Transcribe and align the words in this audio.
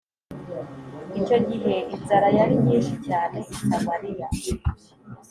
Icyo 1.19 1.37
gihe 1.49 1.75
inzara 1.95 2.27
yari 2.37 2.55
nyinshi 2.65 2.93
cyane 3.07 3.37
i 3.53 3.55
Samariya 3.65 4.27